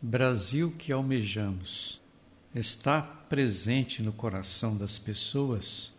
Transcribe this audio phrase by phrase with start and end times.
[0.00, 2.00] Brasil que almejamos.
[2.54, 5.92] Está presente no coração das pessoas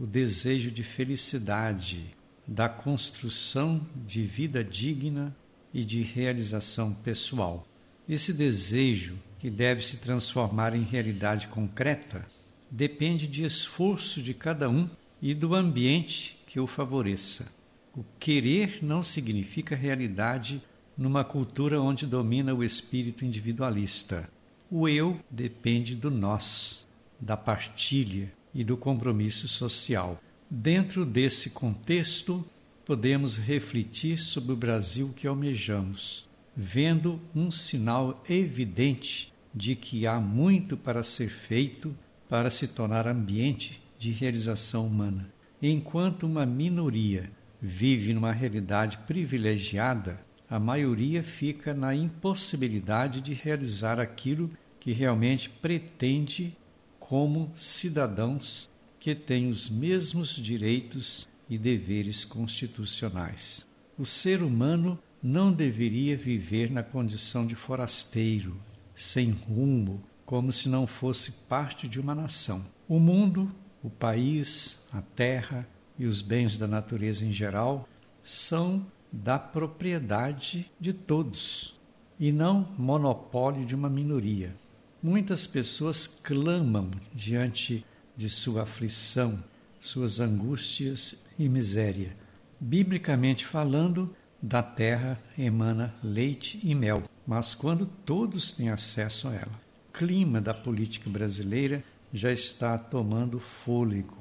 [0.00, 5.36] o desejo de felicidade, da construção de vida digna
[5.72, 7.68] e de realização pessoal.
[8.08, 12.26] Esse desejo, que deve se transformar em realidade concreta,
[12.70, 14.88] depende de esforço de cada um
[15.20, 17.54] e do ambiente que o favoreça.
[17.94, 20.62] O querer não significa realidade
[20.96, 24.28] numa cultura onde domina o espírito individualista.
[24.70, 26.86] O eu depende do nós,
[27.20, 30.20] da partilha e do compromisso social.
[30.50, 32.44] Dentro desse contexto,
[32.84, 40.76] podemos refletir sobre o Brasil que almejamos, vendo um sinal evidente de que há muito
[40.76, 41.94] para ser feito
[42.28, 45.32] para se tornar ambiente de realização humana.
[45.60, 50.18] Enquanto uma minoria vive numa realidade privilegiada,
[50.52, 56.54] a maioria fica na impossibilidade de realizar aquilo que realmente pretende
[57.00, 58.68] como cidadãos
[59.00, 63.66] que têm os mesmos direitos e deveres constitucionais.
[63.96, 68.54] O ser humano não deveria viver na condição de forasteiro,
[68.94, 72.62] sem rumo, como se não fosse parte de uma nação.
[72.86, 73.50] O mundo,
[73.82, 75.66] o país, a terra
[75.98, 77.88] e os bens da natureza em geral
[78.22, 81.78] são da propriedade de todos
[82.18, 84.54] e não monopólio de uma minoria.
[85.02, 87.84] Muitas pessoas clamam diante
[88.16, 89.42] de sua aflição,
[89.80, 92.16] suas angústias e miséria.
[92.58, 99.60] Biblicamente falando, da terra emana leite e mel, mas quando todos têm acesso a ela.
[99.88, 104.18] O clima da política brasileira já está tomando fôlego.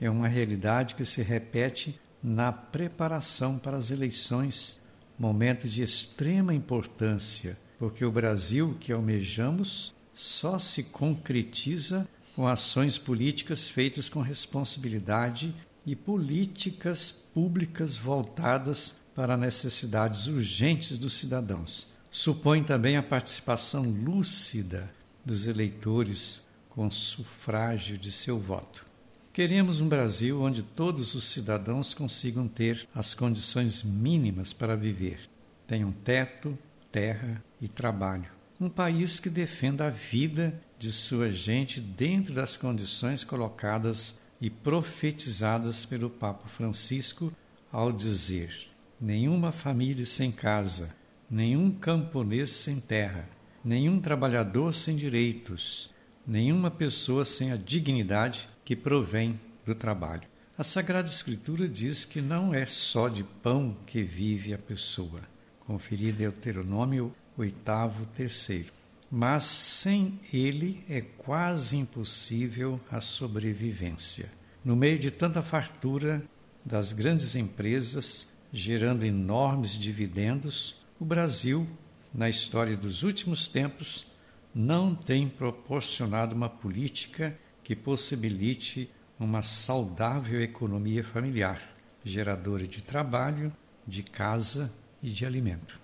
[0.00, 4.80] É uma realidade que se repete na preparação para as eleições,
[5.18, 13.68] momento de extrema importância, porque o Brasil que almejamos só se concretiza com ações políticas
[13.68, 21.86] feitas com responsabilidade e políticas públicas voltadas para necessidades urgentes dos cidadãos.
[22.10, 24.90] Supõe também a participação lúcida
[25.22, 28.93] dos eleitores com sufrágio de seu voto.
[29.34, 35.28] Queremos um Brasil onde todos os cidadãos consigam ter as condições mínimas para viver.
[35.66, 36.56] Tenham teto,
[36.90, 43.24] terra e trabalho um país que defenda a vida de sua gente dentro das condições
[43.24, 47.32] colocadas e profetizadas pelo Papa Francisco
[47.72, 48.68] ao dizer:
[49.00, 50.94] nenhuma família sem casa,
[51.28, 53.28] nenhum camponês sem terra,
[53.64, 55.90] nenhum trabalhador sem direitos,
[56.26, 60.28] nenhuma pessoa sem a dignidade que provém do trabalho.
[60.56, 65.20] A Sagrada Escritura diz que não é só de pão que vive a pessoa.
[65.66, 68.72] Conferir Deuteronômio oitavo terceiro.
[69.10, 74.30] Mas sem ele é quase impossível a sobrevivência.
[74.64, 76.24] No meio de tanta fartura
[76.64, 81.66] das grandes empresas, gerando enormes dividendos, o Brasil,
[82.14, 84.06] na história dos últimos tempos,
[84.54, 88.88] não tem proporcionado uma política que possibilite
[89.18, 91.60] uma saudável economia familiar,
[92.04, 93.50] geradora de trabalho,
[93.86, 95.83] de casa e de alimento.